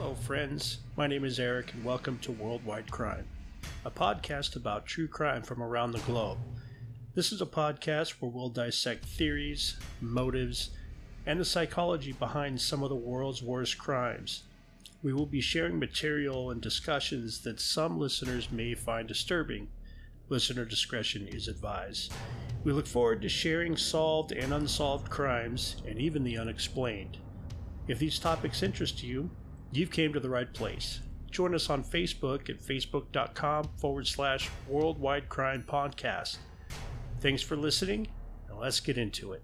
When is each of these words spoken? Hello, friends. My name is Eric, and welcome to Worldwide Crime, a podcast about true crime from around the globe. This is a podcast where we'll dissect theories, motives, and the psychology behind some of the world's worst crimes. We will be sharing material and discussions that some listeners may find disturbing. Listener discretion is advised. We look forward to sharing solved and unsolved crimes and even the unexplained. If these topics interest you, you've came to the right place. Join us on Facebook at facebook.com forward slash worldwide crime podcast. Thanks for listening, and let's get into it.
Hello, 0.00 0.14
friends. 0.14 0.78
My 0.96 1.08
name 1.08 1.24
is 1.24 1.40
Eric, 1.40 1.74
and 1.74 1.84
welcome 1.84 2.20
to 2.20 2.30
Worldwide 2.30 2.88
Crime, 2.88 3.26
a 3.84 3.90
podcast 3.90 4.54
about 4.54 4.86
true 4.86 5.08
crime 5.08 5.42
from 5.42 5.60
around 5.60 5.90
the 5.90 5.98
globe. 5.98 6.38
This 7.16 7.32
is 7.32 7.42
a 7.42 7.46
podcast 7.46 8.10
where 8.12 8.30
we'll 8.30 8.48
dissect 8.48 9.04
theories, 9.04 9.76
motives, 10.00 10.70
and 11.26 11.40
the 11.40 11.44
psychology 11.44 12.12
behind 12.12 12.60
some 12.60 12.84
of 12.84 12.90
the 12.90 12.94
world's 12.94 13.42
worst 13.42 13.76
crimes. 13.76 14.44
We 15.02 15.12
will 15.12 15.26
be 15.26 15.40
sharing 15.40 15.80
material 15.80 16.52
and 16.52 16.60
discussions 16.60 17.40
that 17.40 17.58
some 17.58 17.98
listeners 17.98 18.52
may 18.52 18.74
find 18.74 19.08
disturbing. 19.08 19.66
Listener 20.28 20.64
discretion 20.64 21.26
is 21.26 21.48
advised. 21.48 22.12
We 22.62 22.70
look 22.70 22.86
forward 22.86 23.20
to 23.22 23.28
sharing 23.28 23.76
solved 23.76 24.30
and 24.30 24.54
unsolved 24.54 25.10
crimes 25.10 25.74
and 25.88 25.98
even 25.98 26.22
the 26.22 26.38
unexplained. 26.38 27.18
If 27.88 27.98
these 27.98 28.20
topics 28.20 28.62
interest 28.62 29.02
you, 29.02 29.28
you've 29.72 29.90
came 29.90 30.12
to 30.12 30.20
the 30.20 30.30
right 30.30 30.52
place. 30.52 31.00
Join 31.30 31.54
us 31.54 31.68
on 31.70 31.84
Facebook 31.84 32.48
at 32.48 32.60
facebook.com 32.60 33.70
forward 33.76 34.06
slash 34.06 34.48
worldwide 34.66 35.28
crime 35.28 35.64
podcast. 35.66 36.38
Thanks 37.20 37.42
for 37.42 37.56
listening, 37.56 38.08
and 38.48 38.58
let's 38.58 38.80
get 38.80 38.96
into 38.96 39.32
it. 39.32 39.42